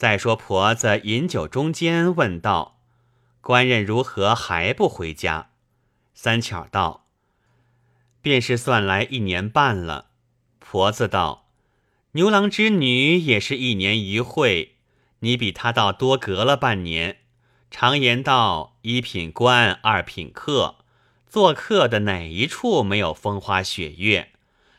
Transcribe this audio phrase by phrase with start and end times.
[0.00, 2.80] 再说婆子饮酒中间问道
[3.42, 5.50] ：“官人如何还不回家？”
[6.16, 7.04] 三巧道
[8.22, 10.06] ：“便是算来一年半了。”
[10.58, 11.50] 婆子道
[12.12, 14.76] ：“牛郎织女也是一年一会，
[15.18, 17.18] 你比他倒多隔了半年。
[17.70, 20.76] 常言道：一品官，二品客。
[21.28, 24.32] 做客的哪一处没有风花雪月？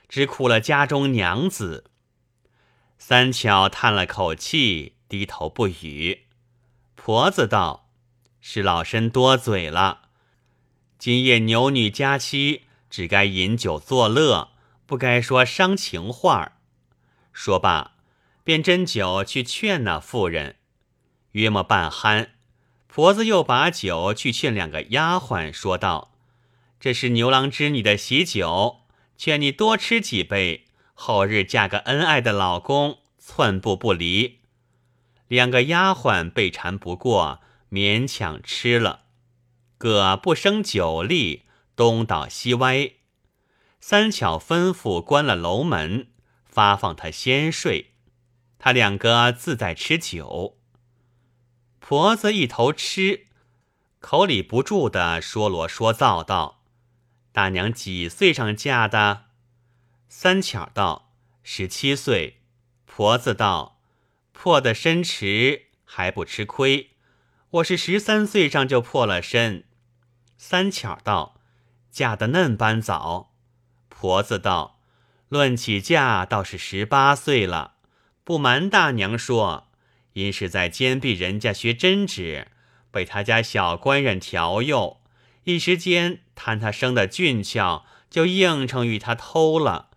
[0.09, 1.91] 只苦了家中娘子。”
[2.97, 6.27] 三巧叹了口气，低头不语。
[6.95, 7.89] 婆子道
[8.39, 10.03] ：“是老身多嘴了。
[10.97, 14.51] 今夜牛女佳期，只该饮酒作乐，
[14.85, 16.53] 不该说伤情话。”
[17.33, 17.95] 说罢，
[18.45, 20.55] 便斟酒去劝那妇人。
[21.31, 22.29] 约莫半酣，
[22.87, 26.13] 婆子又把酒去劝两个丫鬟，说道
[26.79, 28.83] ：“这是牛郎织女的喜酒，
[29.17, 34.40] 劝你多吃几杯。”后日嫁个恩爱的老公，寸步不离。
[35.31, 37.39] 两个丫鬟被缠不过，
[37.69, 39.05] 勉强吃了，
[39.77, 42.95] 各不生酒力，东倒西歪。
[43.79, 46.09] 三巧吩咐关了楼门，
[46.43, 47.93] 发放他先睡，
[48.59, 50.57] 他两个自在吃酒。
[51.79, 53.27] 婆子一头吃，
[54.01, 56.65] 口里不住的说罗说造道
[57.31, 59.27] ：“大娘几岁上嫁的？”
[60.09, 62.41] 三巧道：“十七岁。”
[62.85, 63.70] 婆子道
[64.43, 66.89] ：“破的身迟还不吃亏，
[67.51, 69.65] 我是十三岁上就破了身。”
[70.35, 71.39] 三巧道
[71.93, 73.35] ：“嫁的嫩般早。”
[73.87, 74.79] 婆子道
[75.29, 77.75] ：“论起嫁倒是十八岁了。
[78.23, 79.67] 不瞒大娘说，
[80.13, 82.47] 因是在监壁人家学针指，
[82.89, 85.01] 被他家小官人调诱，
[85.43, 89.91] 一时间贪他生的俊俏，就应承与他偷了。”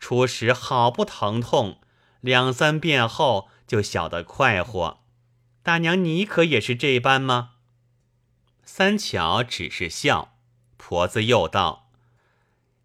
[0.00, 1.78] 初时好不疼痛，
[2.20, 5.00] 两三遍后就晓得快活。
[5.62, 7.54] 大娘，你可也是这般吗？
[8.64, 10.36] 三巧只是笑。
[10.76, 11.90] 婆子又道：“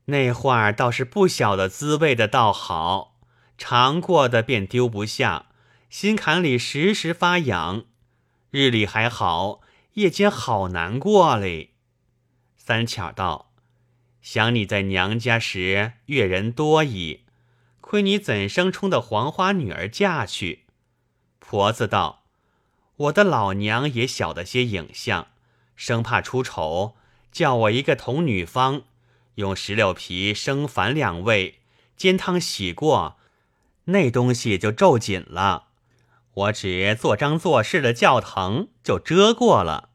[0.06, 3.20] 那话倒是不晓得滋味的，倒好，
[3.58, 5.48] 尝过的便丢不下，
[5.90, 7.86] 心坎里时时发痒。
[8.50, 9.62] 日里还好，
[9.94, 11.76] 夜间好难过嘞。”
[12.58, 13.54] 三巧道。
[14.22, 17.26] 想你在娘家时，阅人多矣，
[17.82, 20.66] 亏你怎生冲的黄花女儿嫁去？
[21.52, 22.24] 婆子道
[22.96, 25.28] ：“我的老娘也晓得些影像，
[25.76, 26.96] 生怕出丑，
[27.30, 28.84] 叫我一个童女方，
[29.36, 31.60] 用石榴皮生反两味，
[31.98, 33.18] 煎汤洗过，
[33.84, 35.68] 那东西就皱紧了。
[36.34, 39.90] 我只做张做事的教疼，就遮过了。”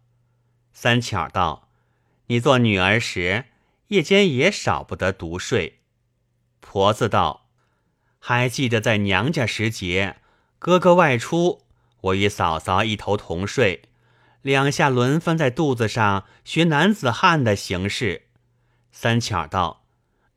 [0.74, 1.70] 三巧道
[2.28, 3.46] ：“你做女儿时。”
[3.88, 5.78] 夜间也少不得独睡。
[6.60, 7.48] 婆子道
[8.20, 10.16] ：“还记得在娘家时节，
[10.66, 11.62] 哥哥外出，
[12.00, 13.82] 我与嫂嫂一头同睡，
[14.42, 18.22] 两下轮番在肚子上学男子汉的形式。”
[18.90, 19.84] 三巧道：“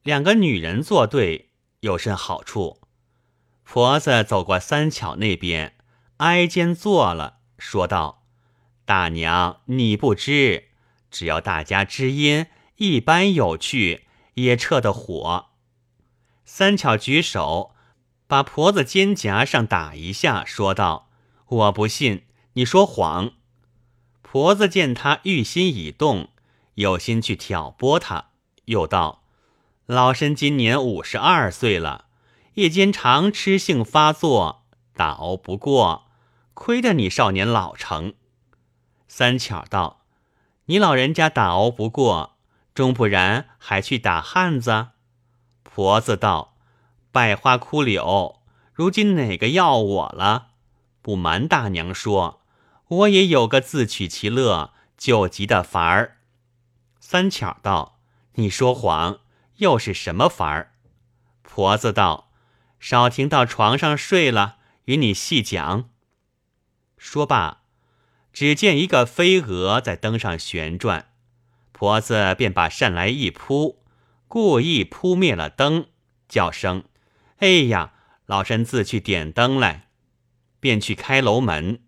[0.04, 2.80] 两个女人作对有甚好处？”
[3.66, 5.74] 婆子走过三巧那边，
[6.18, 8.22] 挨肩坐了，说道
[8.86, 10.66] ：“大娘，你不知，
[11.10, 12.46] 只要大家知音。”
[12.78, 15.48] 一般有趣，也撤得火。
[16.46, 17.74] 三巧举手，
[18.30, 21.10] 把婆子肩胛上打一下，说道
[21.50, 23.32] ：“我不信，你说谎。”
[24.22, 26.30] 婆子见他欲心已动，
[26.76, 28.30] 有心去挑拨他，
[28.66, 29.24] 又道
[29.88, 32.06] ：“老身今年五十二岁了，
[32.54, 34.64] 夜间常吃性发作，
[34.94, 36.06] 打熬不过，
[36.54, 38.14] 亏得你少年老成。”
[39.10, 40.06] 三巧道
[40.66, 42.36] ：“你老人家打熬不过。”
[42.76, 44.90] 终不然，还去打汉子？
[45.64, 46.49] 婆子道
[47.12, 48.42] ：“百花枯柳，
[48.74, 50.50] 如今哪个要我了？
[51.02, 52.42] 不瞒大娘说，
[52.88, 56.18] 我也有个自取其乐、救急的法儿。”
[57.00, 58.00] 三巧道
[58.36, 59.20] ：“你说谎，
[59.58, 60.74] 又是什么法儿？”
[61.42, 62.32] 婆子道
[62.80, 65.90] ：“少停到床上睡了，与你细讲。”
[67.00, 67.62] 说罢，
[68.32, 71.08] 只见一个飞蛾在灯上旋转。
[71.72, 73.82] 婆子便把扇来一扑，
[74.28, 75.88] 故意扑灭了灯，
[76.28, 76.84] 叫声
[77.40, 77.94] ：“哎呀！”
[78.30, 79.88] 老身自去点灯来，
[80.60, 81.82] 便去开楼门。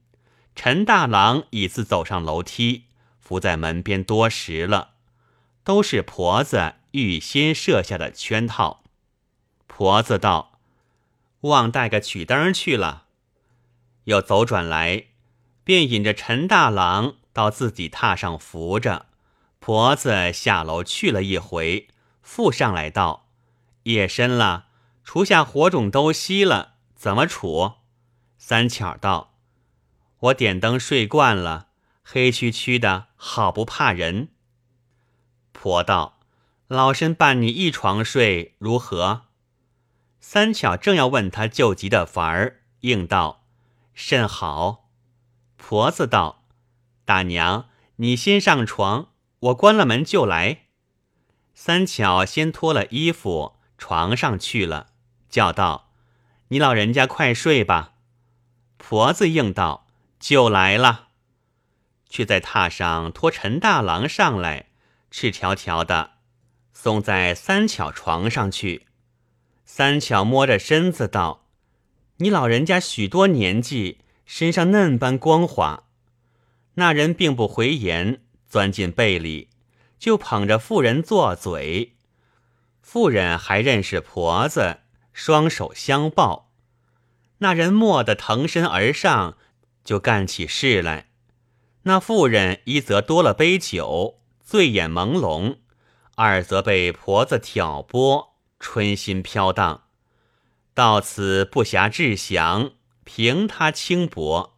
[0.55, 2.85] 陈大郎已自走上楼梯，
[3.19, 4.95] 伏在门边多时了，
[5.63, 8.83] 都是婆子预先设下的圈套。
[9.67, 10.59] 婆子道
[11.41, 13.05] ：“忘带个取灯去了。”
[14.05, 15.05] 又走转来，
[15.63, 19.05] 便引着陈大郎到自己榻上扶着。
[19.59, 21.87] 婆子下楼去了一回，
[22.23, 23.27] 复上来道
[23.83, 24.69] ：“夜深了，
[25.13, 27.73] 厨下火种都熄了，怎么处？”
[28.39, 29.33] 三巧道
[30.19, 31.67] ：“我点灯睡惯了，
[32.01, 34.29] 黑黢黢的，好不怕人。
[35.51, 36.21] 婆道
[36.69, 39.23] ：“老身伴你一床睡如何？”
[40.21, 43.43] 三巧正要问他救急的法儿，应道
[43.93, 44.87] ：“甚好。”
[45.59, 46.45] 婆子道
[47.03, 47.67] ：“大娘，
[47.97, 49.09] 你先上床，
[49.39, 50.67] 我关了门就来。”
[51.53, 54.90] 三巧先脱了衣服，床上去了，
[55.31, 55.89] 叫道
[56.49, 57.93] ：“你老人家快睡吧。”
[58.77, 59.87] 婆子应道
[60.19, 61.07] ：“就来了。”
[62.09, 64.67] 却在榻上拖陈大郎上来，
[65.09, 66.11] 赤条条的
[66.73, 68.85] 送在三巧床上去。
[69.63, 71.47] 三巧摸着身子道
[72.17, 75.85] ：“你老人家许多年纪，身上嫩般光滑。”
[76.75, 79.49] 那人并不回言，钻进被里，
[79.97, 81.95] 就捧着妇人做嘴。
[82.81, 84.79] 妇人还认识婆子，
[85.23, 86.49] 双手相抱。
[87.37, 89.37] 那人蓦地腾身而上，
[89.83, 91.11] 就干起事来。
[91.83, 95.57] 那妇人一则多了杯酒，醉眼朦胧；
[96.15, 98.33] 二则被婆子挑拨。
[98.59, 99.83] 春心飘荡，
[100.73, 102.71] 到此不暇志祥，
[103.03, 104.57] 凭他轻薄。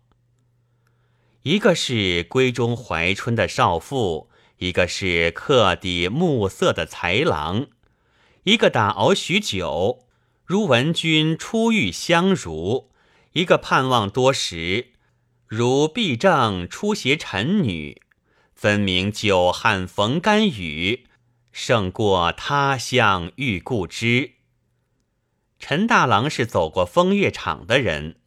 [1.41, 4.29] 一个是闺中怀春的少妇，
[4.59, 7.67] 一个是客底暮色的才郎，
[8.43, 10.05] 一个打熬许久，
[10.45, 12.89] 如闻君初遇相如；
[13.31, 14.91] 一个盼望多时，
[15.47, 18.01] 如必正初携臣女。
[18.53, 21.07] 分明久旱逢甘雨。
[21.53, 24.31] 胜过他乡遇故知。
[25.59, 28.17] 陈大郎是走过风月场的人，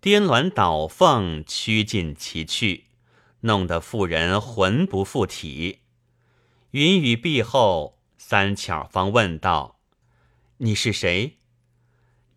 [0.00, 2.86] 颠鸾倒凤，曲尽其趣，
[3.40, 5.80] 弄得妇人魂不附体。
[6.70, 9.78] 云雨毕后，三巧方问道
[10.58, 11.36] ：“你是谁？”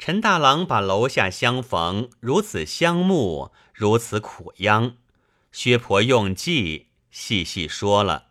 [0.05, 4.97] 陈大郎把楼下相逢如此相慕，如此苦央，
[5.53, 8.25] 薛婆用计细细说了。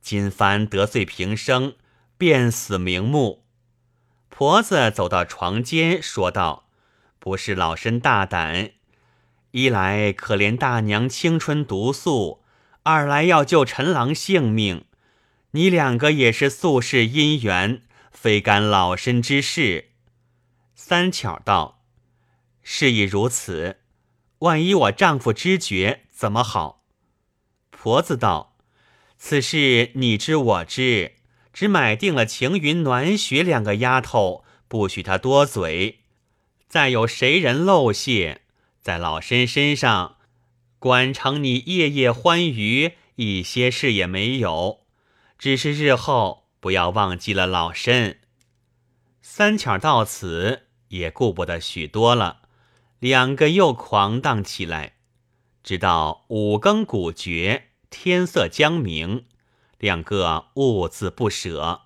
[0.00, 1.74] 金帆得罪平生，
[2.16, 3.44] 便死瞑目。
[4.30, 6.70] 婆子走到床间，说道
[7.20, 8.70] ：“不是老身大胆，
[9.50, 12.42] 一来可怜大娘青春毒素，
[12.84, 14.86] 二来要救陈郎性命。
[15.50, 19.90] 你两个也是宿世姻缘，非干老身之事。”
[20.84, 21.84] 三巧道
[22.60, 23.78] ：“事已如此，
[24.40, 26.82] 万一我丈夫知觉，怎么好？”
[27.70, 28.56] 婆子道。
[29.16, 31.12] 此事你知我知，
[31.52, 36.00] 只买定了晴云、暖雪两个丫头，不许她多嘴。
[36.66, 38.42] 再有谁人漏泄，
[38.80, 40.16] 在老身身上，
[40.80, 44.80] 管成你夜夜欢愉，一些事也没有。
[45.38, 48.18] 只是日后不要忘记了老身。
[49.20, 52.42] 三巧到此也顾不得许多了，
[52.98, 54.96] 两个又狂荡起来，
[55.62, 57.68] 直到五更鼓绝。
[57.88, 59.26] 天色将明，
[59.78, 61.82] 两个兀自不舍。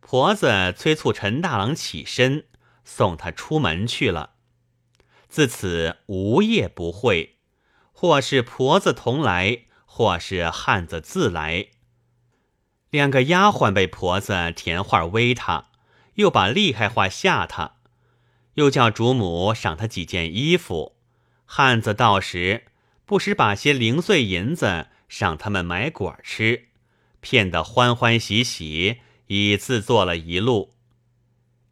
[0.00, 2.46] 婆子催促陈大郎起身，
[2.84, 4.34] 送他出门去了。
[5.28, 7.38] 自此无夜不会，
[7.92, 11.68] 或是婆子同来，或是汉子自来。
[12.90, 15.70] 两个丫鬟被婆子甜话威他，
[16.14, 17.75] 又把厉害话吓他，
[18.56, 20.96] 又叫主母赏他几件衣服。
[21.46, 22.64] 汉子到时，
[23.06, 24.88] 不时把些零碎银子。
[25.08, 26.66] 赏他们买果吃，
[27.20, 28.96] 骗得欢欢喜喜，
[29.28, 30.74] 已自做了一路。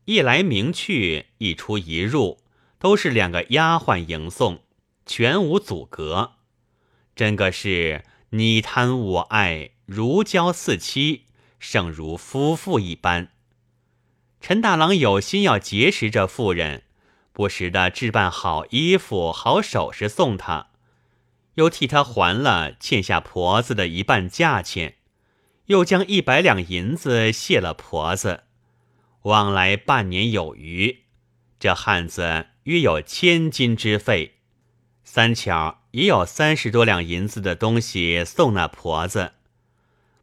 [0.04, 2.38] 一来明去，一出一入，
[2.78, 4.62] 都是两个丫鬟迎送，
[5.04, 6.35] 全无阻隔。
[7.16, 11.25] 真个是你贪我爱，如胶似漆，
[11.59, 13.32] 胜如夫妇一般。
[14.46, 16.82] 陈大郎有心要结识这妇人，
[17.32, 20.66] 不时的置办好衣服、好首饰送她。
[21.54, 24.96] 又替他还了欠下婆子的一半价钱，
[25.68, 28.42] 又将一百两银子谢了婆子，
[29.22, 31.04] 往来半年有余。
[31.58, 34.34] 这汉子约有千金之费，
[35.04, 39.32] 三巧也有三十多两银子的东西送那婆子。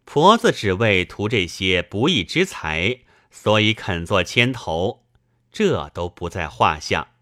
[0.06, 3.00] 婆子只为图这些不义之财，
[3.32, 5.04] 所以肯做牵头，
[5.52, 7.14] 这都不在话下。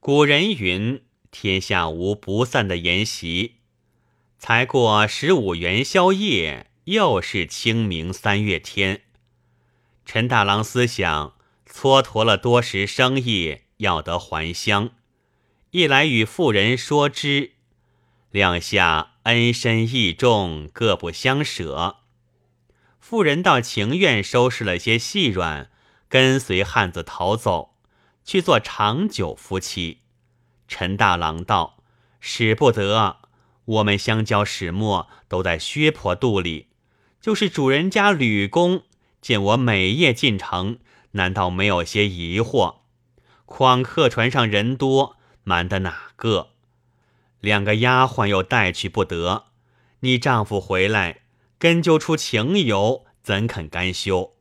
[0.00, 1.04] 古人云。
[1.32, 3.58] 天下无不散的筵席，
[4.36, 9.02] 才过十五元宵夜，又是清明三月天。
[10.04, 14.90] 陈大郎思想蹉跎了多时生意，要得还乡，
[15.70, 17.52] 一来与妇人说之，
[18.32, 21.99] 两下恩深义重，各不相舍。
[23.00, 25.68] 妇人倒情愿收拾了些细软，
[26.08, 27.74] 跟随汉子逃走，
[28.24, 30.02] 去做长久夫妻。
[30.68, 31.82] 陈大郎道
[32.20, 33.16] ：“使不得。
[33.64, 36.68] 我们相交始末都在薛婆肚里，
[37.20, 38.82] 就是主人家吕公
[39.20, 40.78] 见我每夜进城，
[41.12, 42.76] 难道没有些疑惑？
[43.44, 46.50] 况客船上人多，瞒得哪个？
[47.40, 49.46] 两个丫鬟又带去不得。
[50.00, 51.22] 你丈夫回来，
[51.60, 54.32] 根究出情由，怎肯甘休？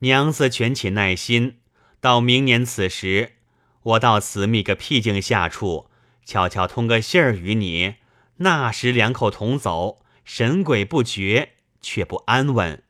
[0.00, 1.60] 娘子全且耐心，
[2.00, 3.34] 到明年此时，
[3.82, 5.88] 我到此觅个僻静下处，
[6.24, 7.94] 悄悄通个信儿与你。
[8.38, 12.82] 那时两口同走，神鬼不觉，却不安稳。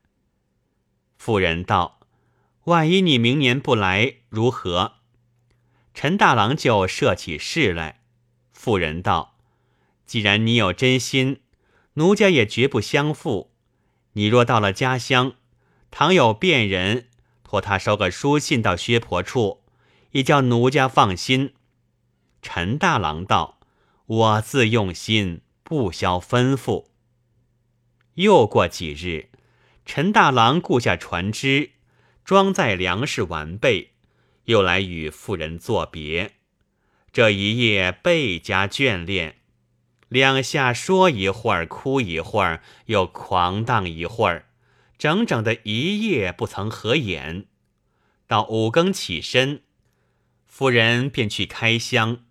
[1.18, 2.00] 妇人道
[2.64, 4.94] ：“万一你明年不来，如何？”
[5.92, 8.00] 陈大郎就设起事来。
[8.54, 9.36] 妇人道
[10.06, 11.42] ：“既然你有真心，
[12.00, 13.52] 奴家也绝不相负。
[14.14, 15.34] 你若到了家乡，
[15.90, 17.08] 倘有便人，
[17.44, 19.62] 托他捎个书信到薛婆处，
[20.12, 21.52] 也叫奴家放心。”
[22.40, 23.58] 陈大郎道。
[24.06, 26.86] 我自用心，不消吩咐。
[28.14, 29.28] 又过几日，
[29.86, 31.70] 陈大郎雇下船只，
[32.24, 33.92] 装载粮食完备，
[34.46, 36.32] 又来与妇人作别。
[37.12, 39.36] 这一夜倍加眷恋，
[40.10, 44.46] 两下说一会儿，哭一会儿，又狂荡一会儿，
[44.98, 47.46] 整整的一夜不曾合眼。
[48.26, 49.62] 到五更起身，
[50.48, 52.24] 夫人便去开箱。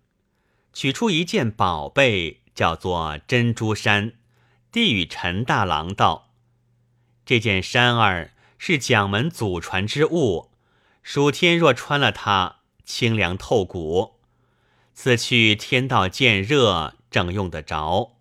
[0.74, 4.12] 取出一件宝贝，叫做珍珠衫，
[4.70, 6.34] 递与陈大郎道
[7.24, 10.50] ：“这件衫儿是蒋门祖传之物，
[11.02, 14.18] 暑天若穿了它，清凉透骨；
[14.92, 18.16] 此去天道渐热，正用得着。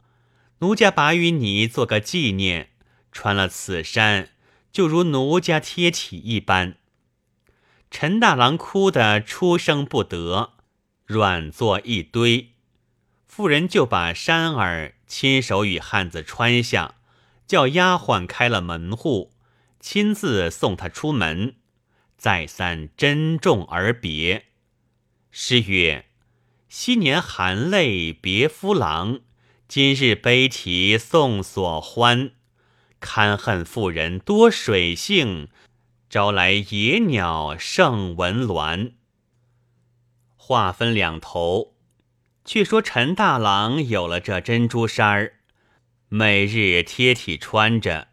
[0.60, 2.72] 奴家把与你做个纪念，
[3.12, 4.30] 穿了此衫，
[4.72, 6.76] 就如奴家贴体一般。”
[7.92, 10.54] 陈大郎哭得出声不得。
[11.06, 12.52] 软作一堆，
[13.26, 16.96] 妇人就把衫儿亲手与汉子穿下，
[17.48, 19.32] 叫丫鬟开了门户，
[19.80, 21.56] 亲自送他出门，
[22.16, 24.46] 再三珍重而别。
[25.32, 26.06] 诗曰
[26.72, 29.22] ：“昔年含泪别夫郎，
[29.68, 32.34] 今日悲啼送所欢。
[33.00, 35.48] 堪恨妇人多水性，
[36.12, 38.92] 招来野鸟胜文鸾。”
[40.38, 41.74] 话分两头，
[42.46, 45.40] 却说陈大郎有了这珍珠衫儿，
[46.08, 48.10] 每日贴体穿着，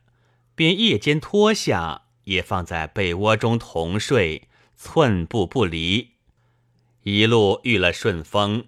[0.54, 6.15] 便夜间脱下，也放在被窝中同睡，寸步不离。
[7.08, 8.64] 一路遇了顺风，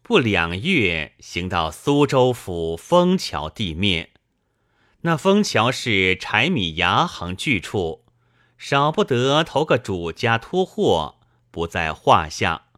[0.00, 4.08] 不两月，行到苏州府枫桥地面。
[5.02, 8.06] 那枫桥是柴米牙行聚处，
[8.56, 12.68] 少不得投个主家托货，不在话下。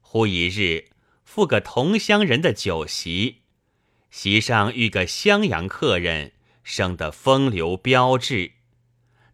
[0.00, 0.88] 忽一日，
[1.22, 3.42] 赴个同乡人的酒席，
[4.10, 8.52] 席上遇个襄阳客人，生得风流标致。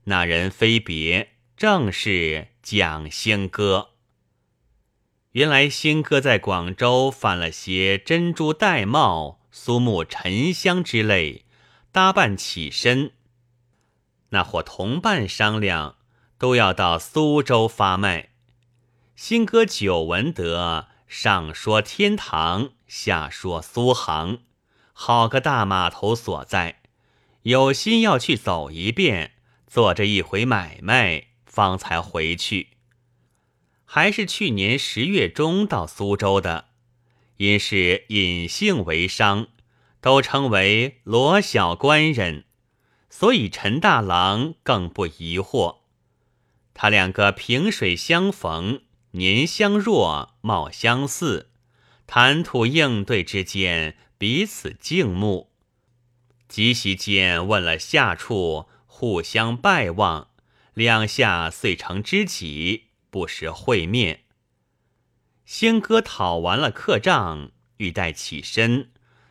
[0.07, 3.90] 那人非别，正是蒋兴哥。
[5.33, 11.45] 原来兴哥在广州贩了些珍珠玳瑁、苏木沉香之类，
[11.93, 13.13] 搭伴起身。
[14.31, 15.95] 那伙同伴商量，
[16.37, 18.31] 都要到苏州发卖。
[19.15, 24.39] 新哥久闻得上说天堂，下说苏杭，
[24.93, 26.81] 好个大码头所在，
[27.43, 29.35] 有心要去走一遍，
[29.69, 32.71] 做这一回买卖，方才回去。
[33.93, 36.67] 还是去年十月中到苏州的，
[37.39, 39.49] 因是隐姓为商，
[40.01, 42.45] 都称为罗小官人，
[43.09, 45.79] 所以陈大郎更不疑惑。
[46.73, 48.83] 他两个萍水相逢。
[49.13, 51.51] 年相若，貌相似，
[52.07, 55.51] 谈吐应对之间，彼此敬慕。
[56.47, 60.29] 即席间问了下处，互相拜望，
[60.75, 64.25] 两下遂成知己，不时会面。
[65.45, 68.91] 仙哥讨完了客账，欲待起身，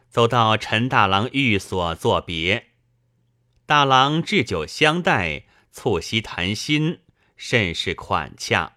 [0.10, 2.68] 走到陈大郎寓所作别。
[3.66, 7.00] 大郎置酒相待，促膝谈心，
[7.38, 8.74] 甚是款洽。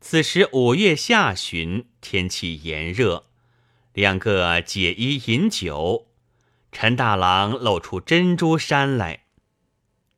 [0.00, 3.26] 此时五月下旬，天气炎热，
[3.92, 6.08] 两个解衣饮酒。
[6.72, 9.26] 陈大郎露出珍珠衫来，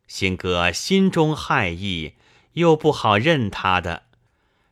[0.07, 2.15] 新哥心中害意，
[2.55, 4.05] 又不好认他的，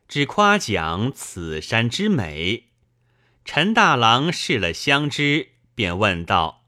[0.07, 2.65] 只夸奖此山之美。
[3.45, 6.63] 陈大郎试了香枝，便问道：“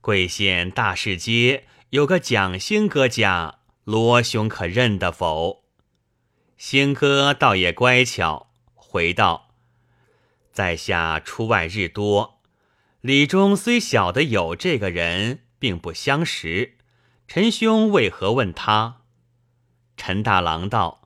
[0.00, 5.64] 贵县大市街有个蒋兴哥家，罗兄可认得否？”
[6.58, 9.50] 星哥倒也乖巧，回道
[10.52, 12.40] ：“在下出外日多，
[13.00, 16.78] 李中虽晓得有这个人，并不相识。
[17.28, 19.01] 陈兄为何问他？
[20.04, 21.02] 陈大郎道：“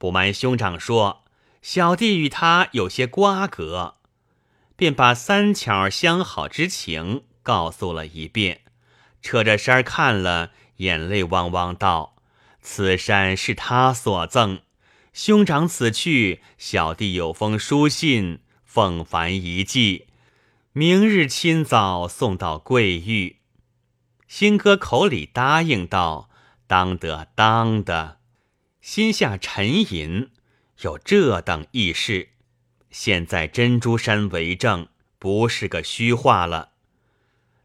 [0.00, 1.24] 不瞒兄长说，
[1.60, 3.96] 小弟与他有些瓜葛。”
[4.76, 8.62] 便把三巧相好之情告诉了一遍，
[9.20, 12.16] 扯着衫看了，眼泪汪汪道
[12.62, 14.62] ：“此山是他所赠，
[15.12, 20.06] 兄长此去，小弟有封书信，奉凡一寄，
[20.72, 23.36] 明日清早送到贵玉。”
[24.26, 26.30] 新哥口里答应道
[26.66, 28.16] ：“当得，当得。”
[28.80, 30.30] 心下沉吟，
[30.82, 32.30] 有这等义事。
[32.90, 36.70] 现在珍珠山为证，不是个虚话了。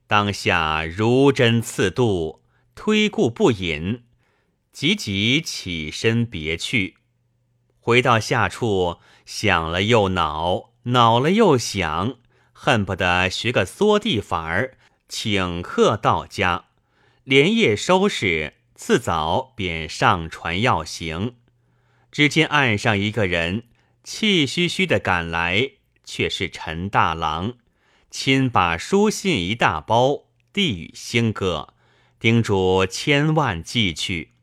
[0.07, 2.43] 当下如针刺肚，
[2.75, 4.03] 推顾不饮，
[4.71, 6.97] 急急起身别去。
[7.79, 12.17] 回到下处，想了又恼，恼了又想，
[12.51, 16.65] 恨不得学个缩地法儿，请客到家，
[17.23, 21.35] 连夜收拾，次早便上船要行。
[22.11, 23.63] 只见岸上一个人。
[24.07, 25.71] 气吁吁的赶来，
[26.03, 27.55] 却是陈大郎，
[28.11, 31.73] 亲把书信一大包递与兴哥，
[32.19, 34.33] 叮嘱千万寄去。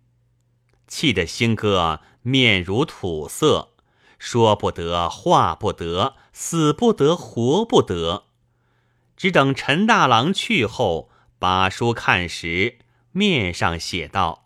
[0.89, 3.69] 气得兴哥面如土色，
[4.19, 8.25] 说不得，话不得，死不得，活不得。
[9.17, 11.09] 只等陈大郎去后，
[11.39, 12.79] 把书看时，
[13.12, 14.45] 面上写道：“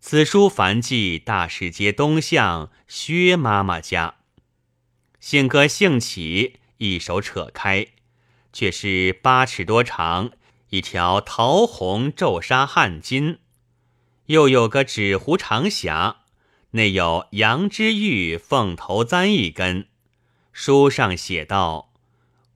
[0.00, 4.14] 此书凡寄大市街东巷薛妈妈家。”
[5.20, 7.88] 信哥兴起，一手扯开，
[8.52, 10.30] 却是八尺多长
[10.70, 13.38] 一条桃红皱纱汗巾，
[14.26, 16.16] 又有个纸糊长匣，
[16.70, 19.88] 内有羊脂玉凤头簪一根。
[20.52, 21.92] 书上写道：“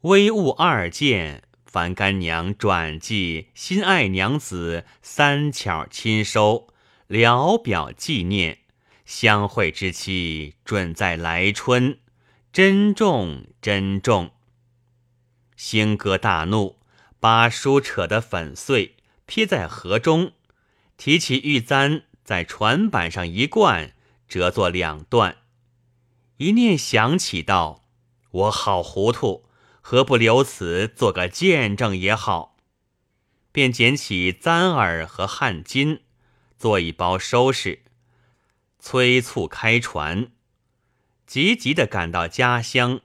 [0.02, 6.67] 微物二件，凡干娘转寄心爱娘子三巧亲收，
[7.06, 8.59] 聊表纪念。
[9.04, 12.00] 相会之期，准在来春。”
[12.52, 14.33] 珍重，珍重！
[15.54, 16.80] 兴哥大怒，
[17.21, 20.33] 把书扯得粉碎，撇在河中，
[20.97, 23.93] 提起玉簪，在船板上一灌，
[24.26, 25.37] 折作两段。
[26.39, 27.85] 一念想起，道
[28.33, 29.45] ：“我好糊涂，
[29.91, 32.57] 何不留此做个见证也好？”
[33.50, 36.03] 便捡起簪儿和汗巾，
[36.57, 37.83] 做一包收拾，
[38.79, 40.31] 催促开船。
[41.26, 43.00] 急急的赶到家乡，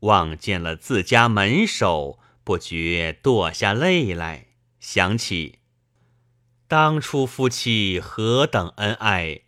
[0.00, 4.48] 望见了自家门首，不觉堕下泪来。
[4.78, 5.60] 想起
[6.68, 9.40] 当初夫妻何等恩爱，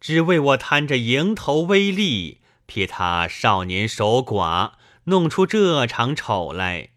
[0.00, 4.72] 只为我贪着蝇头微利，撇他少年守寡，
[5.04, 6.90] 弄出这场丑来。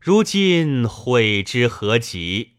[0.00, 2.52] 如今悔之何及？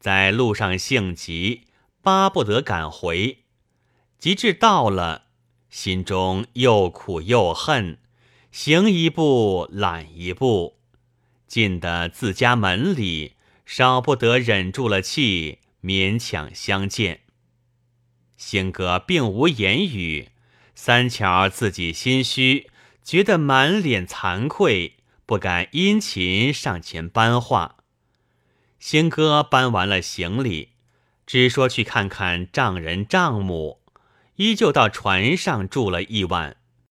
[0.00, 1.68] 在路上性急，
[2.00, 3.44] 巴不得赶回，
[4.18, 5.26] 及至到了。
[5.70, 7.98] 心中又苦又恨，
[8.50, 10.76] 行一步懒一步，
[11.46, 17.20] 进得自家门里，少不得忍住了气，勉强相见。
[18.36, 20.30] 兴哥并无言语，
[20.74, 22.68] 三巧自己心虚，
[23.04, 27.76] 觉得满脸惭愧，不敢殷勤上前搬话。
[28.78, 30.70] 兴哥搬完了行李，
[31.26, 33.80] 只说去看看丈人丈母。
[34.36, 36.56] 依旧到船上住了一晚，